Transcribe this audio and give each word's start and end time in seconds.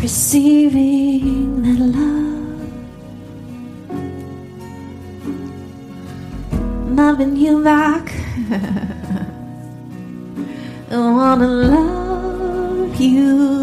receiving 0.00 1.62
that 1.62 1.78
love. 1.96 2.30
Loving 6.96 7.36
you 7.36 7.62
back. 7.62 8.12
I 10.90 10.96
wanna 10.96 11.46
love 11.46 13.00
you 13.00 13.59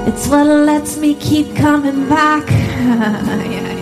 It's 0.07 0.29
what 0.29 0.47
lets 0.47 0.97
me 0.97 1.15
keep 1.15 1.57
coming 1.57 2.09
back. 2.09 2.49
yeah, 2.51 3.51
yeah. 3.51 3.74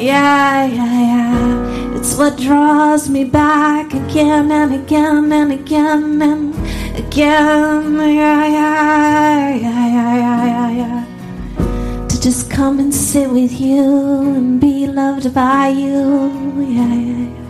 Yeah, 0.00 0.64
yeah, 0.64 1.00
yeah. 1.12 1.94
It's 1.94 2.16
what 2.16 2.38
draws 2.38 3.10
me 3.10 3.24
back 3.24 3.92
again 3.92 4.50
and 4.50 4.72
again 4.72 5.30
and 5.30 5.52
again 5.52 6.22
and 6.22 6.54
again. 6.96 7.94
Yeah, 7.94 8.46
yeah, 8.46 8.46
yeah, 8.46 9.54
yeah, 9.56 9.86
yeah, 9.96 10.46
yeah, 10.46 10.70
yeah. 10.80 12.06
To 12.08 12.20
just 12.20 12.50
come 12.50 12.78
and 12.78 12.94
sit 12.94 13.28
with 13.30 13.60
you 13.60 14.34
and 14.36 14.58
be 14.58 14.86
loved 14.86 15.34
by 15.34 15.68
you. 15.68 16.32
Yeah, 16.64 16.94
yeah, 16.94 17.28
yeah. 17.28 17.44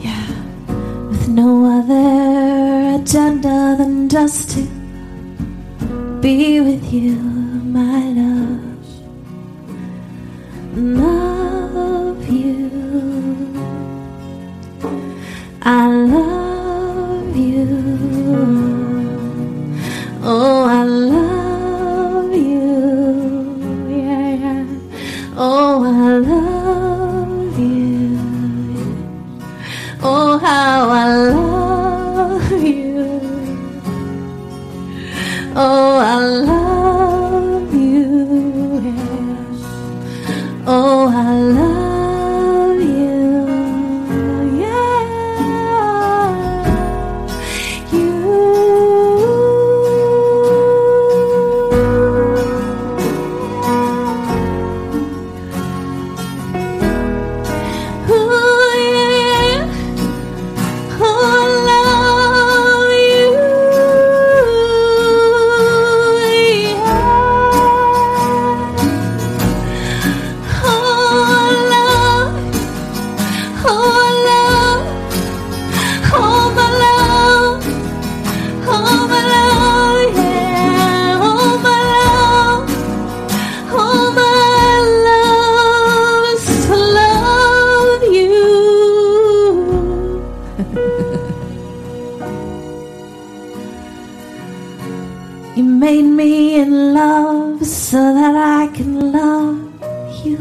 Yeah. 0.00 0.28
With 1.10 1.28
no 1.28 1.66
other 1.78 3.02
agenda 3.02 3.76
than 3.76 4.08
just 4.08 4.52
to 4.52 4.62
be 6.22 6.60
with 6.62 6.90
you, 6.90 7.16
my 7.16 8.00
love. 8.16 8.57
Love 10.74 12.28
you. 12.28 12.70
I 15.62 15.86
love 15.88 16.27
You 95.58 95.64
made 95.64 96.02
me 96.02 96.60
in 96.60 96.94
love 96.94 97.66
so 97.66 98.14
that 98.14 98.36
I 98.36 98.68
can 98.76 99.10
love 99.10 99.58
you. 100.24 100.38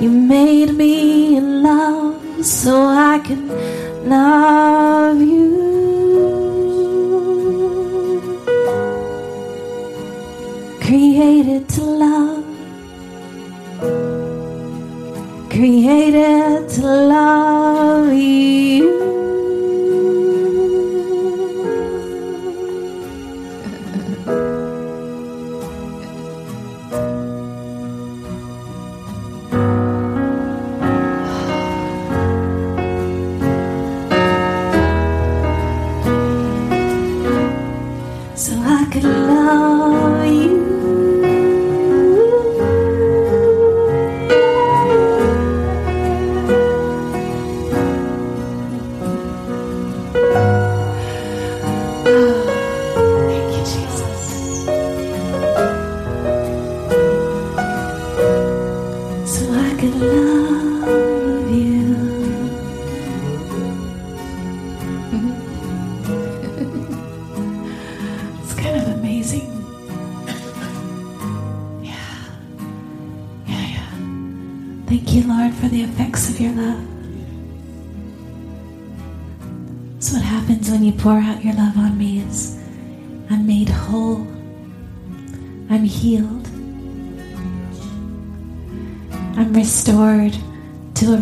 You 0.00 0.10
made 0.10 0.72
me 0.76 1.36
in 1.38 1.64
love 1.64 2.46
so 2.46 2.86
I 2.86 3.18
can 3.18 3.48
love 4.08 5.20
you. 5.20 5.50
Created 10.80 11.68
to 11.70 11.82
love, 11.82 12.44
created 15.50 16.68
to 16.76 16.82
love 16.86 17.59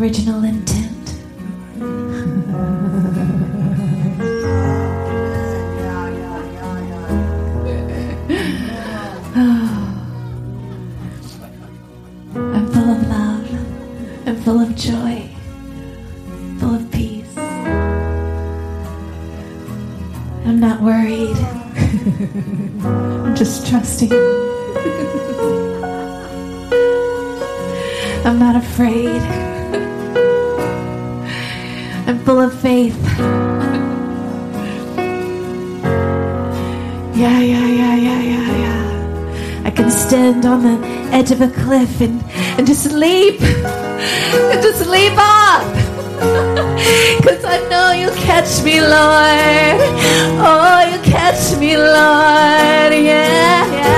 original 0.08 0.43
intent. 0.43 1.20
I'm 12.34 12.66
full 12.72 12.90
of 12.90 13.06
love. 13.06 13.50
I'm 14.26 14.37
full 14.37 14.60
of 14.60 14.75
joy. 14.76 15.28
Full 16.58 16.75
of 16.76 16.90
peace. 16.90 17.37
I'm 20.46 20.58
not 20.58 20.81
worried. 20.81 21.37
I'm 22.82 23.37
just 23.37 23.66
trusting. 23.66 24.12
I'm 28.25 28.38
not 28.38 28.56
afraid. 28.56 29.38
Cliff 41.69 42.00
and, 42.00 42.25
and 42.56 42.67
just 42.67 42.91
leap. 42.93 43.38
and 43.43 44.62
just 44.62 44.87
leap 44.87 45.12
off. 45.19 45.62
Cause 47.23 47.44
I 47.44 47.59
know 47.69 47.93
you'll 47.93 48.23
catch 48.25 48.62
me, 48.65 48.81
Lord. 48.81 49.79
Oh, 50.41 50.81
you 50.91 50.99
catch 51.03 51.59
me, 51.59 51.76
Lord. 51.76 52.94
Yeah, 53.05 53.70
yeah. 53.70 53.97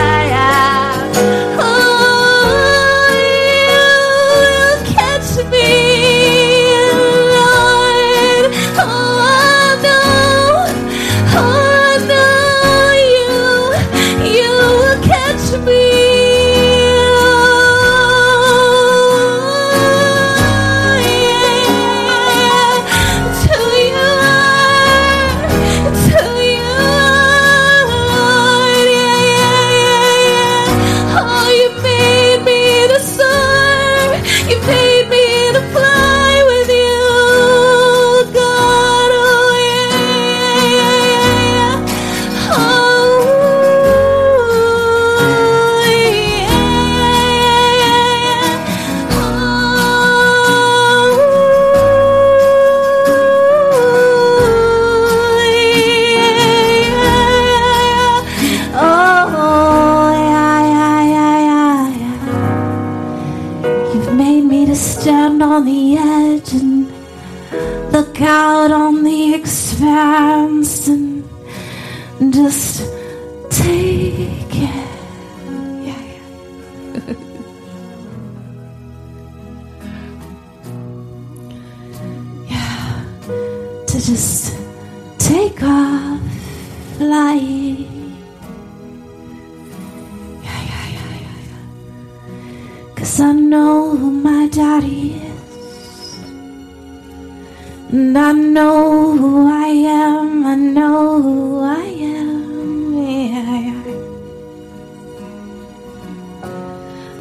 And 97.93 98.17
I 98.17 98.31
know 98.31 99.17
who 99.17 99.49
I 99.49 99.67
am. 99.67 100.47
I 100.47 100.55
know 100.55 101.21
who 101.21 101.59
I 101.59 101.83
am. 101.83 102.95
Yeah, 102.97 103.59
yeah. 103.67 103.83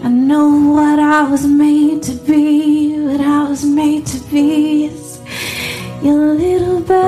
I 0.03 0.09
know 0.09 0.47
what 0.75 0.99
I 0.99 1.23
was 1.27 1.47
made 1.47 2.03
to 2.03 2.13
be. 2.13 2.99
What 3.01 3.19
I 3.19 3.49
was 3.49 3.65
made 3.65 4.05
to 4.13 4.19
be 4.29 4.85
is 4.85 5.19
your 6.03 6.35
little 6.35 6.81
bird. 6.81 6.99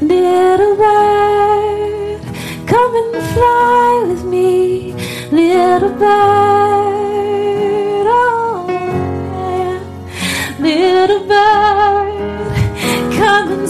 Little 0.00 0.74
bird, 0.74 2.20
come 2.66 2.92
and 3.02 3.22
fly 3.34 4.04
with 4.08 4.24
me, 4.24 4.94
little 5.30 5.90
bird. 5.90 6.67
Little 11.08 11.26
bird, 11.26 12.52
come 13.16 13.52
and 13.52 13.66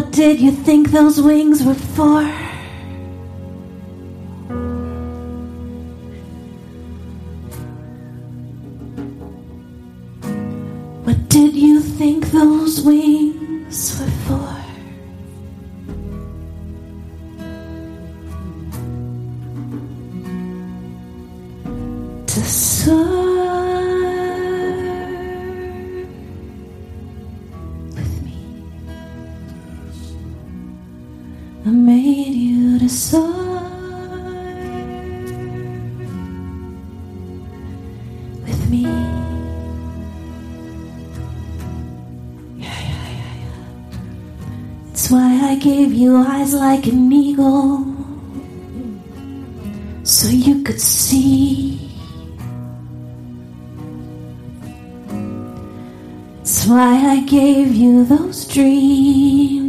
What 0.00 0.12
did 0.12 0.40
you 0.40 0.50
think 0.50 0.92
those 0.92 1.20
wings 1.20 1.62
were 1.62 1.74
for? 1.74 2.49
Gave 45.60 45.92
you 45.92 46.16
eyes 46.16 46.54
like 46.54 46.86
an 46.86 47.12
eagle, 47.12 47.84
so 50.04 50.28
you 50.28 50.62
could 50.62 50.80
see. 50.80 51.78
It's 56.40 56.66
why 56.66 56.96
I 57.14 57.20
gave 57.26 57.74
you 57.74 58.06
those 58.06 58.46
dreams. 58.46 59.59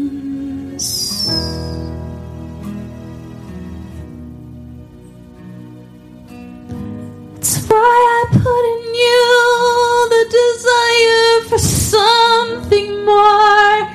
More. 13.16 13.88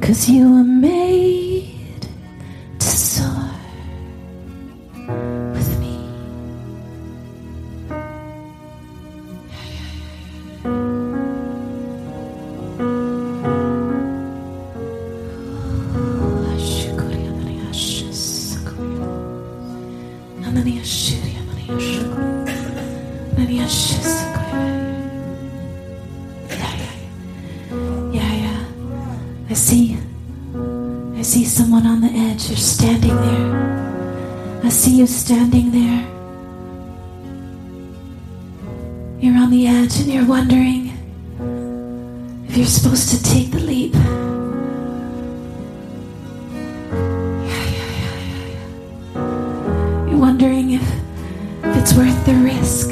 Cause 0.00 0.28
you 0.28 0.44
were 0.52 0.64
made 0.64 2.06
to 2.78 2.86
soar 2.86 3.50
with 5.54 5.78
me. 5.80 5.96
Yeah, 23.52 24.31
I 29.52 29.54
see. 29.54 29.98
I 31.14 31.20
see 31.20 31.44
someone 31.44 31.86
on 31.86 32.00
the 32.00 32.08
edge. 32.08 32.48
You're 32.48 32.56
standing 32.56 33.14
there. 33.14 34.60
I 34.64 34.70
see 34.70 34.96
you 34.96 35.06
standing 35.06 35.70
there. 35.70 36.08
You're 39.20 39.36
on 39.36 39.50
the 39.50 39.66
edge 39.66 40.00
and 40.00 40.10
you're 40.10 40.24
wondering 40.24 40.86
if 42.48 42.56
you're 42.56 42.64
supposed 42.64 43.10
to 43.10 43.22
take 43.22 43.50
the 43.50 43.60
leap. 43.60 43.92
You're 50.08 50.18
wondering 50.18 50.70
if, 50.70 50.92
if 51.62 51.76
it's 51.76 51.92
worth 51.92 52.24
the 52.24 52.36
risk. 52.36 52.88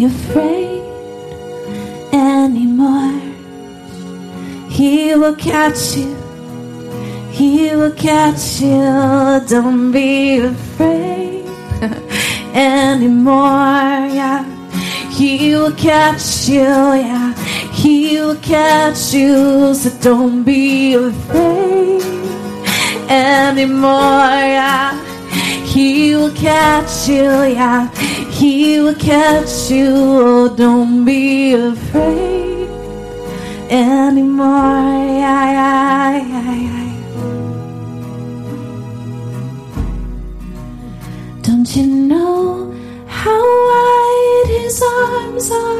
Be 0.00 0.06
afraid 0.06 0.82
anymore. 2.12 3.20
He 4.70 5.14
will 5.14 5.34
catch 5.36 5.96
you. 5.96 6.14
He 7.30 7.74
will 7.76 7.92
catch 7.92 8.60
you. 8.62 9.40
Don't 9.48 9.92
be 9.92 10.38
afraid 10.38 11.44
anymore. 12.54 14.08
Yeah. 14.20 14.44
He 15.10 15.54
will 15.54 15.72
catch 15.72 16.48
you. 16.48 16.62
Yeah. 16.62 17.34
He 17.72 18.20
will 18.20 18.36
catch 18.36 19.12
you. 19.12 19.74
So 19.74 19.90
don't 20.00 20.44
be 20.44 20.94
afraid 20.94 22.02
anymore. 23.08 24.40
Yeah. 24.56 24.92
He 25.64 26.16
will 26.16 26.32
catch 26.32 27.08
you. 27.08 27.30
Yeah. 27.58 27.90
He 28.40 28.80
will 28.80 28.94
catch 28.94 29.70
you. 29.70 29.92
Oh, 29.92 30.56
don't 30.56 31.04
be 31.04 31.52
afraid 31.52 32.70
anymore. 33.68 34.80
Don't 41.42 41.76
you 41.76 41.86
know 41.86 42.72
how 43.06 43.42
wide 43.68 44.48
his 44.48 44.82
arms 44.82 45.50
are? 45.50 45.79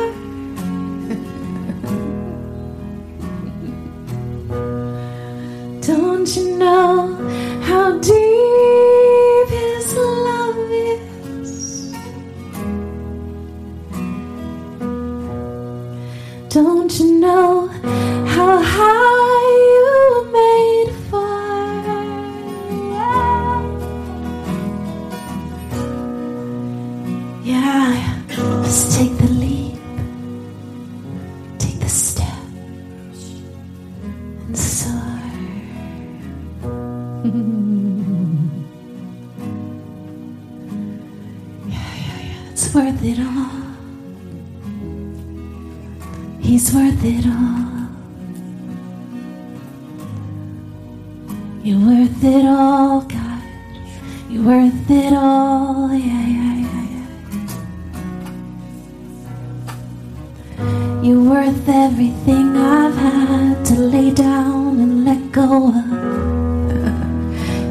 You're 61.03 61.23
worth 61.23 61.67
everything 61.67 62.57
I've 62.59 62.95
had 62.95 63.65
to 63.65 63.75
lay 63.75 64.11
down 64.11 64.81
and 64.81 65.05
let 65.07 65.33
go 65.33 65.69
of. 65.69 65.87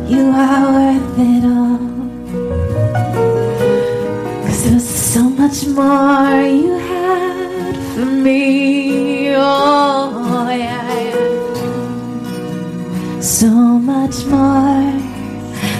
you 0.09 0.31
are 0.31 0.65
worth 0.73 1.19
it 1.19 1.43
all. 1.45 1.77
Cause 4.45 4.63
there 4.63 4.73
was 4.73 4.89
so 4.89 5.29
much 5.29 5.67
more 5.67 6.41
you 6.41 6.73
had 6.73 7.75
for 7.93 8.05
me. 8.07 9.35
Oh, 9.35 10.49
yeah, 10.49 10.99
yeah. 11.11 11.59
So 13.21 13.47
much 13.47 14.25
more, 14.25 14.99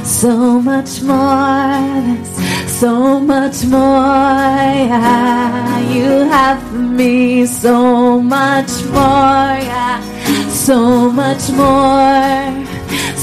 so 0.05 0.61
much 0.61 1.01
more, 1.01 1.81
there's 2.05 2.48
so 2.79 3.19
much 3.19 3.65
more. 3.65 4.55
Yeah, 4.91 5.79
you 5.93 6.09
have 6.29 6.61
for 6.69 6.77
me 6.77 7.45
so 7.45 8.21
much 8.21 8.71
more. 8.85 9.53
Yeah, 9.69 10.01
so 10.49 11.11
much 11.11 11.49
more. 11.51 12.69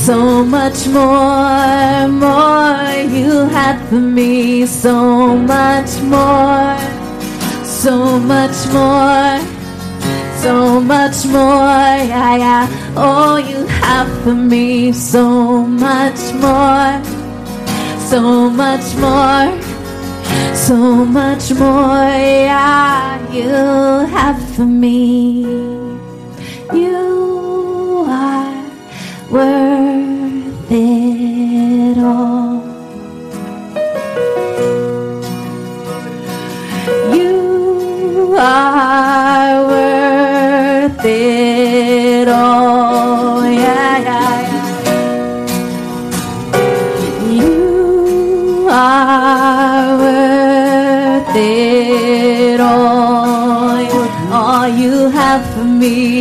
So 0.06 0.44
much 0.44 0.86
more, 0.86 2.06
more 2.06 2.76
you 3.10 3.46
have 3.56 3.88
for 3.88 3.96
me, 3.96 4.64
so 4.64 5.36
much 5.36 6.00
more, 6.02 6.78
so 7.64 8.20
much 8.20 8.58
more, 8.72 9.40
so 10.42 10.80
much 10.80 11.26
more, 11.26 11.96
yeah, 12.12 12.36
yeah. 12.36 12.92
Oh, 12.96 13.36
you 13.36 13.66
have 13.66 14.08
for 14.22 14.34
me, 14.34 14.92
so 14.92 15.66
much 15.66 16.32
more, 16.34 17.02
so 18.06 18.48
much 18.48 18.94
more, 18.96 19.50
so 20.54 20.76
much 21.04 21.52
more 21.54 22.06
yeah, 22.46 23.18
you 23.32 23.50
have 24.14 24.40
for 24.54 24.64
me. 24.64 25.42
You 26.72 28.04
are 28.08 28.62
worth 29.28 30.70
it 30.70 31.98
all. 31.98 32.62
You 37.12 38.36
are 38.38 39.66
worth 39.66 41.04
it 41.04 41.35
me. 55.88 56.15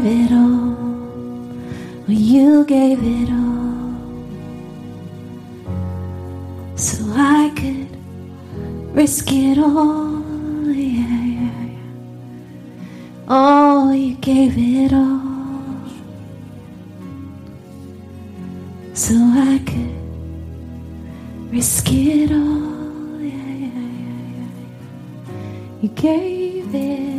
Gave 0.00 0.06
it 0.06 0.32
all? 0.32 0.74
Well, 2.06 2.10
you 2.10 2.64
gave 2.64 2.98
it 3.00 3.30
all. 3.30 3.94
So 6.74 7.04
I 7.14 7.52
could 7.54 7.96
risk 8.92 9.30
it 9.30 9.58
all. 9.58 10.20
Yeah, 10.66 11.24
yeah, 11.38 11.66
yeah. 11.76 11.92
Oh, 13.28 13.92
you 13.92 14.14
gave 14.16 14.58
it 14.58 14.92
all. 14.92 15.20
So 18.94 19.14
I 19.14 19.60
could 19.64 19.94
risk 21.52 21.86
it 21.92 22.32
all. 22.32 23.20
Yeah, 23.20 23.50
yeah, 23.62 23.84
yeah, 24.02 24.24
yeah. 24.34 25.82
You 25.82 25.88
gave 25.90 26.74
it 26.74 27.13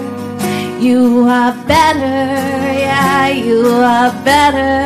You 0.78 1.26
are 1.26 1.52
better, 1.66 1.98
yeah, 2.78 3.28
you 3.28 3.66
are 3.66 4.12
better, 4.22 4.84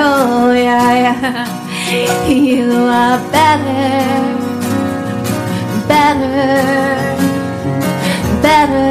oh 0.00 0.52
yeah, 0.52 0.92
yeah. 0.94 2.28
You 2.28 2.72
are 2.86 3.18
better, 3.32 3.90
better, 5.88 7.16
better, 8.40 8.89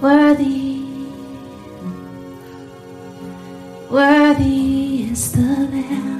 Worthy, 0.00 0.80
worthy 3.90 5.10
is 5.10 5.32
the 5.32 5.42
Lamb. 5.42 6.19